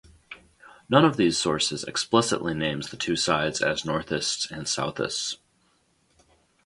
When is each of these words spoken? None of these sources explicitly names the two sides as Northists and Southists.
None 0.89 1.05
of 1.05 1.15
these 1.15 1.37
sources 1.37 1.83
explicitly 1.83 2.55
names 2.55 2.89
the 2.89 2.97
two 2.97 3.15
sides 3.15 3.61
as 3.61 3.83
Northists 3.83 4.49
and 4.49 4.63
Southists. 4.65 5.37